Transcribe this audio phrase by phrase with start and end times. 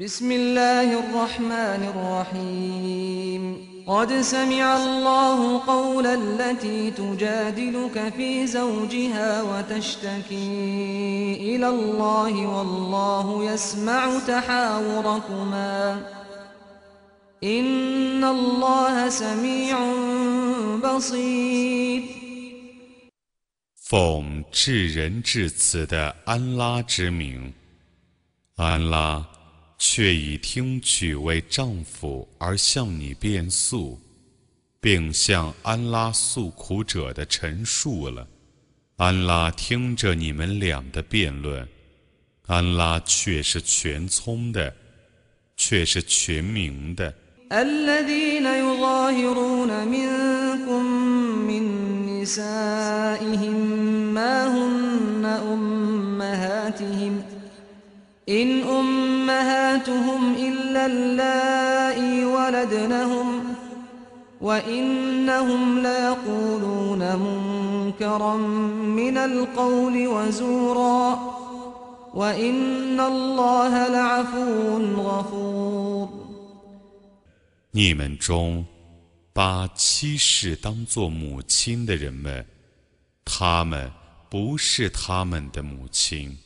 [0.00, 3.42] بسم الله الرحمن الرحيم
[3.88, 10.36] قد سمع الله قول التي تجادلك في زوجها وتشتكي
[11.40, 16.00] إلى الله والله يسمع تحاوركما
[17.44, 19.76] إن الله سميع
[20.82, 22.02] بصير
[23.88, 27.52] 奉至仁至慈的安拉之名，
[28.56, 29.24] 安拉。
[29.78, 33.98] 却已听取为丈夫而向你辩诉，
[34.80, 38.26] 并向安拉诉苦者的陈述了。
[38.96, 41.66] 安拉听着你们俩的辩论。
[42.46, 44.72] 安拉却是全聪的，
[45.56, 47.12] 却是全明的。
[59.36, 63.44] أمهاتهم إلا اللائي ولدنهم
[64.40, 68.36] وإنهم ليقولون منكرا
[69.00, 71.34] من القول وزورا
[72.14, 76.08] وإن الله لعفو غفور
[77.72, 78.64] 你们中
[79.34, 82.42] 把妻室当作母亲的人们，
[83.22, 83.90] 他们
[84.30, 86.45] 不是他们的母亲。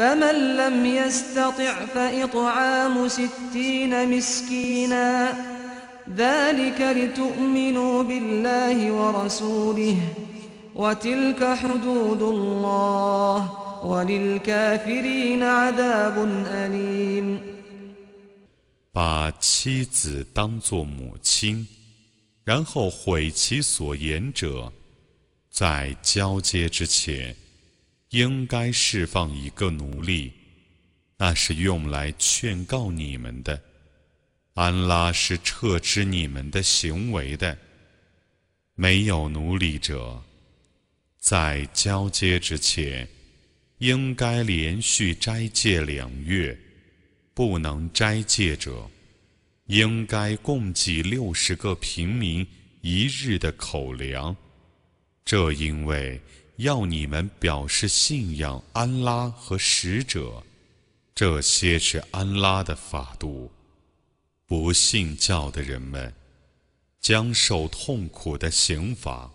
[0.00, 5.32] فمن لم يستطع فإطعام ستين مسكينا
[6.16, 9.96] ذلك لتؤمنوا بالله ورسوله
[10.74, 13.40] وتلك حدود الله
[13.86, 16.16] وللكافرين عذاب
[16.48, 17.40] أليم
[18.92, 21.66] 把妻子当作母亲，
[22.42, 24.70] 然后毁其所言者，
[25.50, 27.36] 在交接之前。
[28.10, 30.32] 应该释放一个奴隶，
[31.16, 33.60] 那是用来劝告你们的。
[34.54, 37.56] 安拉是撤之你们的行为的。
[38.74, 40.20] 没有奴隶者，
[41.18, 43.06] 在交接之前，
[43.78, 46.58] 应该连续斋戒两月。
[47.32, 48.90] 不能斋戒者，
[49.66, 52.44] 应该供给六十个平民
[52.82, 54.34] 一日的口粮。
[55.24, 56.20] 这因为。
[56.60, 60.42] 要你们表示信仰安拉和使者，
[61.14, 63.50] 这些是安拉的法度。
[64.46, 66.12] 不信教的人们
[67.00, 69.30] 将受痛苦的刑罚。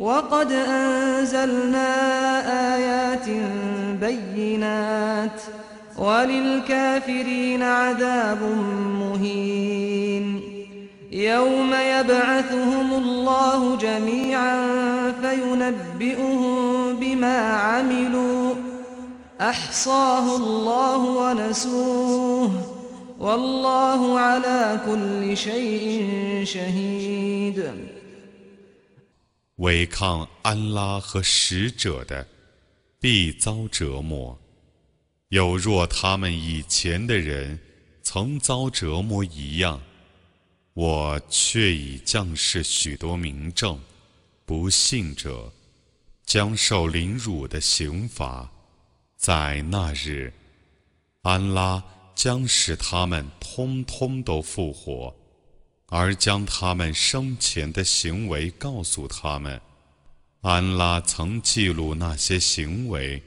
[0.00, 1.84] وقد أنزلنا
[2.74, 3.26] آيات
[4.34, 5.40] بينات
[5.98, 8.42] وللكافرين عذاب
[9.00, 10.40] مهين
[11.12, 14.66] يوم يبعثهم الله جميعا
[15.22, 16.46] فينبئهم
[17.00, 18.54] بما عملوا
[19.40, 22.50] أحصاه الله ونسوه
[23.20, 26.08] والله على كل شيء
[26.44, 27.66] شهيد
[29.56, 32.28] 违抗安拉和使者的，
[33.00, 34.38] 必遭折磨，
[35.28, 37.58] 有若他们以前的人
[38.02, 39.80] 曾遭折磨一样。
[40.74, 43.80] 我却已降世许多明证。
[44.44, 45.50] 不信者
[46.26, 48.46] 将受凌辱的刑罚，
[49.16, 50.30] 在那日，
[51.22, 51.82] 安拉
[52.14, 55.12] 将使他们通通都复活。
[55.88, 59.60] 而将他们生前的行为告诉他们，
[60.42, 63.22] 安拉曾记录那些行为，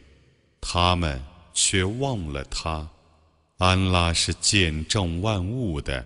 [0.60, 1.22] 他们
[1.54, 2.86] 却忘了他。
[3.60, 6.06] 安拉是见证万物的。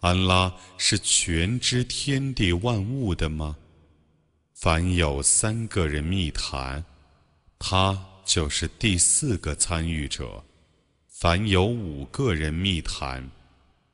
[0.00, 3.56] 安拉是全知天地万物的吗？
[4.54, 6.84] 凡有三个人密谈，
[7.58, 10.44] 他就是第四个参与者；
[11.08, 13.28] 凡有五个人密谈，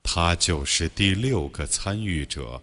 [0.02, 2.60] 他就是第六个参与者；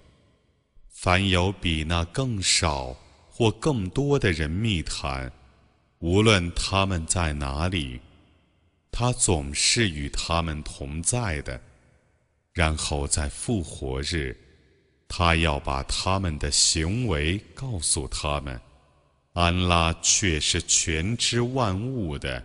[0.88, 2.96] 凡有比那更少
[3.32, 5.32] 或更多的人密谈，
[5.98, 8.02] 无论他们在哪里，
[8.92, 11.60] 他总是与他们同在的。
[12.54, 14.36] 然后在复活日，
[15.08, 18.60] 他要把他们的行为告诉他们。
[19.34, 22.44] 安拉却是全知万物的。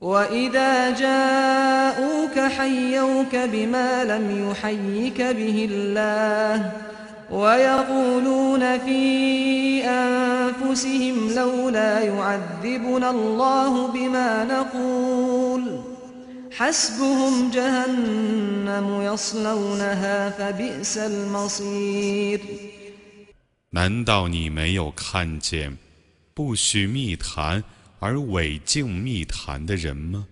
[0.00, 6.72] وإذا جاءوك حيوك بما لم يحيك به الله
[7.30, 15.62] ويقولون في أنفسهم لولا يعذبنا الله بما نقول
[16.56, 22.40] حسبهم جهنم يصلونها فبئس المصير
[23.72, 25.78] 难道你没有看见，
[26.34, 27.62] 不许密谈？
[28.00, 30.26] 而违禁密谈的人吗？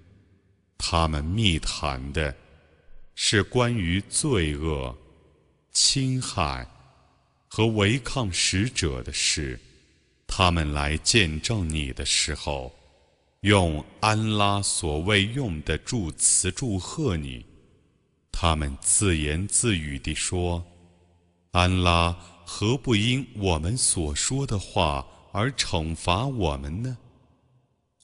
[0.79, 2.35] 他们密谈的，
[3.15, 4.97] 是关于罪恶、
[5.71, 6.67] 侵害
[7.47, 9.59] 和违抗使者的事。
[10.27, 12.73] 他们来见证你的时候，
[13.41, 17.45] 用安拉所未用的祝词祝贺你。
[18.33, 20.65] 他们自言自语地说
[21.53, 22.17] ：“安拉，
[22.47, 26.97] 何不因我们所说的话而惩罚我们呢？”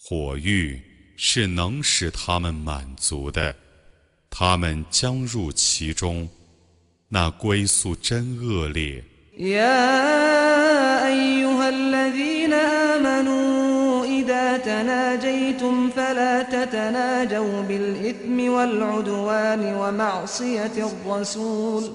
[0.06, 0.79] 火狱
[1.17, 3.55] 是能使他们满足的，
[4.29, 6.29] 他们将入其中，
[7.09, 9.03] 那归宿真恶劣。
[9.39, 9.89] يا
[11.09, 12.53] أيها الذين
[12.95, 21.93] آمنوا إذا تناجتم فلا تتناجوا بالإثم والعدوان ومعصية الضال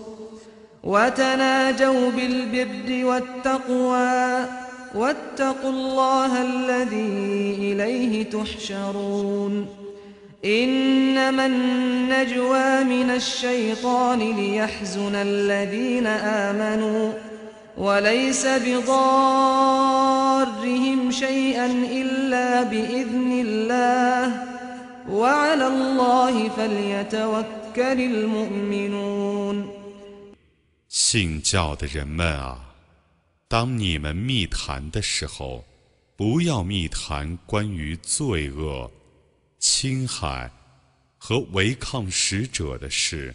[0.84, 9.66] وتناجوا بالبرد والتقوى واتقوا الله الذي إليه تحشرون
[10.46, 17.12] إنما النجوى من الشيطان ليحزن الذين آمنوا
[17.78, 24.44] وليس بضارهم شيئا إلا بإذن الله
[25.12, 29.80] وعلى الله فليتوكل المؤمنون
[30.92, 32.69] 信教的人们啊，
[33.50, 35.66] 当你们密谈的时候，
[36.16, 38.90] 不要密谈关于罪恶、
[39.58, 40.52] 侵害
[41.18, 43.34] 和违抗使者的事；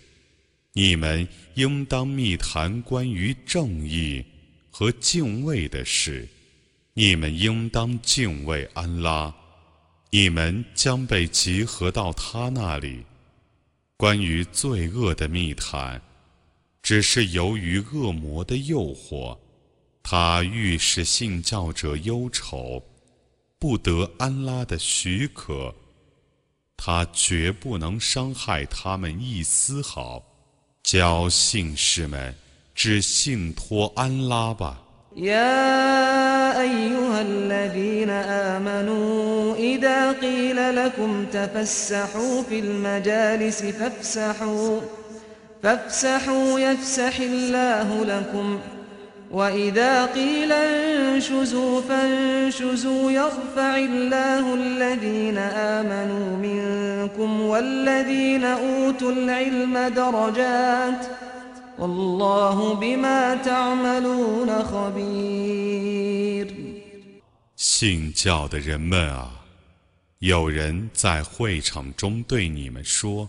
[0.73, 4.25] 你们应当密谈关于正义
[4.71, 6.26] 和敬畏的事。
[6.92, 9.35] 你们应当敬畏安拉，
[10.11, 13.02] 你们将被集合到他那里。
[13.97, 16.00] 关于罪恶的密谈，
[16.85, 19.37] 只是由于恶魔的诱惑。
[20.04, 22.82] 他欲使信教者忧愁，
[23.58, 25.75] 不得安拉的许可，
[26.76, 30.23] 他绝不能伤害他们一丝毫。
[30.82, 32.34] 教信士们
[32.75, 34.78] 只信托安拉吧。
[67.56, 69.30] 信教的人们啊，
[70.20, 73.28] 有人在会场中对你们说：“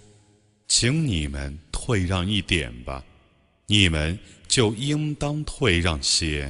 [0.67, 3.03] 请你们退让一点吧，
[3.65, 4.17] 你们。”
[4.55, 6.49] 就应当退让些，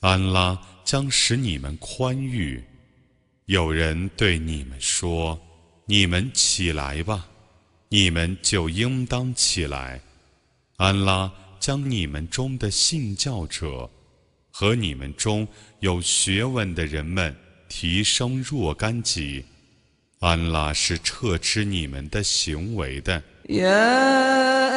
[0.00, 2.64] 安拉将使你们宽裕。
[3.44, 5.38] 有人对你们说
[5.84, 7.28] ：“你们起来吧。”
[7.92, 10.00] 你们就应当起来。
[10.78, 13.86] 安拉将你们中的信教者
[14.50, 15.46] 和你们中
[15.80, 17.36] 有学问的人们
[17.68, 19.44] 提升若干级。
[20.20, 23.22] 安拉是撤斥你们的行为的。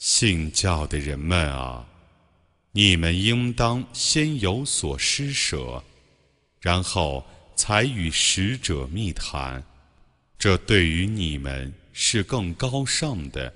[0.00, 1.84] 信教的人们啊，
[2.72, 5.80] 你们应当先有所施舍，
[6.60, 7.22] 然后
[7.54, 9.62] 才与使者密谈。
[10.36, 11.72] 这对于你们。
[11.96, 13.54] 是更高尚的，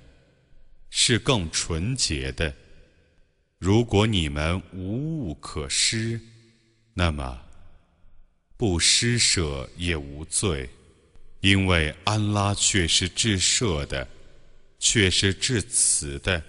[0.91, 2.55] 是更纯洁的。
[3.59, 6.21] 如果你们无物可施，
[6.95, 7.37] 那么
[8.57, 10.71] 不施舍也无罪，
[11.41, 14.07] 因为安拉却是至赦的，
[14.79, 16.41] 却是至慈的。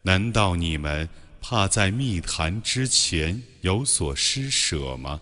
[0.00, 1.06] 难道你们
[1.42, 5.20] 怕在密谈之前有所施舍吗？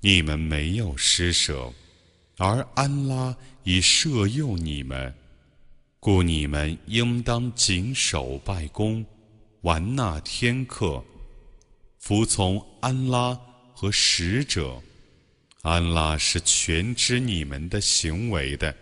[0.00, 1.72] 你们没有施舍。
[2.38, 5.12] 而安拉已摄诱你们，
[6.00, 9.04] 故你们应当谨守拜功，
[9.60, 11.02] 完纳天课，
[11.98, 13.38] 服从安拉
[13.72, 14.74] 和使者。
[15.62, 18.74] 安拉是全知你们的行为的。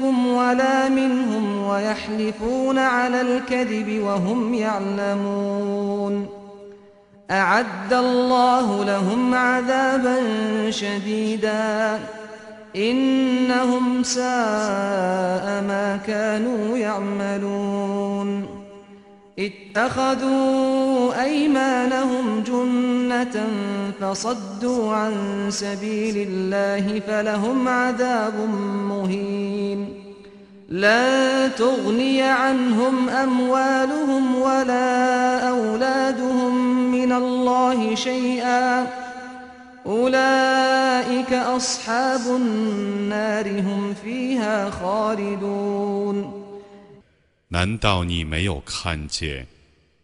[0.00, 6.26] منكم ولا منهم ويحلفون على الكذب وهم يعلمون
[7.30, 10.16] أعد الله لهم عذابا
[10.70, 11.98] شديدا
[12.76, 17.87] إنهم ساء ما كانوا يعملون
[19.38, 23.46] اتخذوا ايمانهم جنة
[24.00, 25.12] فصدوا عن
[25.48, 28.34] سبيل الله فلهم عذاب
[28.88, 29.86] مهين
[30.68, 38.86] لن تغني عنهم اموالهم ولا اولادهم من الله شيئا
[39.86, 46.37] اولئك اصحاب النار هم فيها خالدون
[47.50, 49.46] 难道你没有看见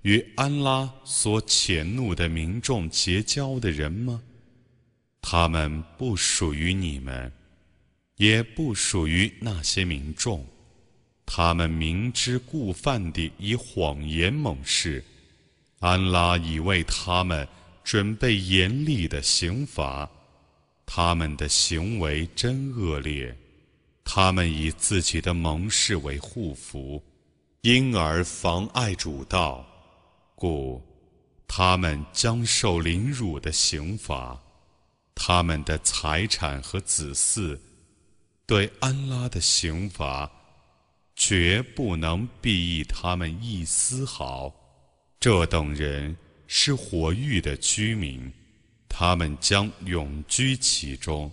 [0.03, 4.23] 与安拉所谴怒的民众结交的人吗？
[5.21, 7.31] 他们不属于你们，
[8.17, 10.45] 也不属于那些民众。
[11.27, 15.05] 他们明知故犯地以谎言猛誓，
[15.81, 17.47] 安拉已为他们
[17.83, 20.09] 准备严厉的刑罚。
[20.87, 23.37] 他们的行为真恶劣，
[24.03, 27.03] 他们以自己的盟誓为护符。
[27.65, 29.65] 因而妨碍主道，
[30.37, 30.83] 故
[31.49, 34.39] 他们将受凌辱的刑罚，
[35.15, 37.59] 他们的财产和子嗣
[38.47, 40.31] 对安拉的刑罚，
[41.17, 44.53] 绝不能裨益他们一丝毫。
[45.19, 46.15] 这等人
[46.47, 48.31] 是火域的居民，
[48.91, 51.33] 他们将永居其中。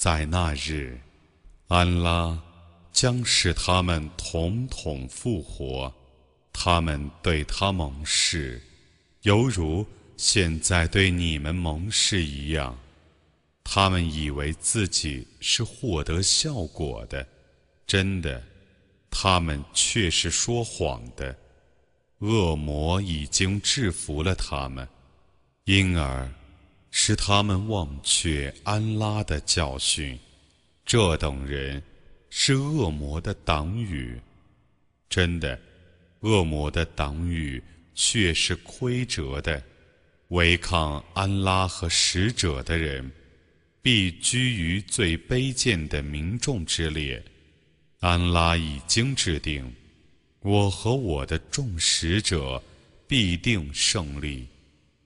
[0.00, 0.98] 在那日，
[1.68, 2.42] 安拉
[2.90, 5.92] 将使他们统统复活。
[6.54, 8.62] 他们对他盟誓，
[9.24, 9.84] 犹如
[10.16, 12.78] 现在对你们盟誓一样。
[13.62, 17.28] 他们以为自己是获得效果的，
[17.86, 18.42] 真的，
[19.10, 21.36] 他们却是说谎的。
[22.20, 24.88] 恶魔已经制服了他们，
[25.64, 26.26] 因而。
[26.90, 30.18] 使他们忘却安拉的教训，
[30.84, 31.80] 这等人
[32.30, 34.20] 是恶魔的党羽。
[35.08, 35.58] 真的，
[36.20, 37.62] 恶魔的党羽
[37.94, 39.62] 却是亏折的。
[40.28, 43.08] 违抗安拉和使者的人，
[43.82, 47.20] 必居于最卑贱的民众之列。
[48.00, 49.74] 安拉已经制定，
[50.40, 52.62] 我和我的众使者
[53.08, 54.46] 必定胜利。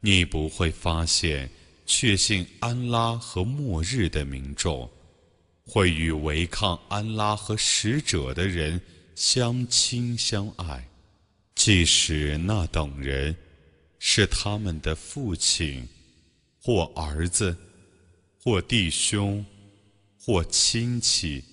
[0.00, 1.48] 你不会发现，
[1.86, 4.90] 确信安拉和末日的民众，
[5.64, 8.80] 会与违抗安拉和使者的人
[9.14, 10.84] 相亲相爱，
[11.54, 13.34] 即使那等人
[14.00, 15.88] 是他们的父亲，
[16.60, 17.56] 或儿子，
[18.42, 19.46] 或弟兄，
[20.18, 21.44] 或亲戚。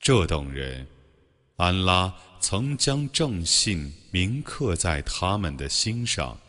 [0.00, 0.86] 这等人，
[1.56, 6.40] 安拉曾将正信铭刻在他们的心上，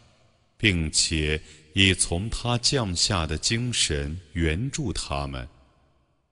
[0.55, 1.39] 并且
[1.73, 5.45] 以从他降下的精神援助他们。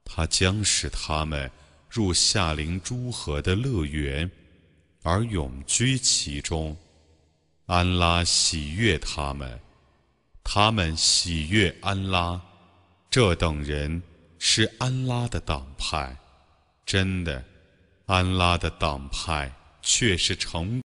[0.05, 1.51] 他将使他们
[1.89, 4.29] 入夏林诸河的乐园，
[5.03, 6.75] 而永居其中。
[7.65, 9.59] 安拉喜悦他们，
[10.41, 12.41] 他们喜悦安拉。
[13.09, 14.01] 这等人
[14.39, 16.18] 是安拉的党派。
[16.89, 17.43] 真的，
[18.07, 19.51] 安拉的党派
[19.83, 20.81] 却是成。